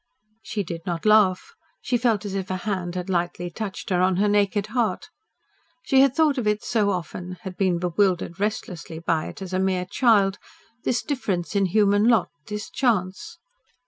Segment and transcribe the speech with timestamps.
[0.41, 1.53] She did not laugh.
[1.79, 5.09] She felt as if a hand had lightly touched her on her naked heart.
[5.83, 9.59] She had thought of it so often had been bewildered restlessly by it as a
[9.59, 10.39] mere child
[10.85, 13.37] this difference in human lot this chance.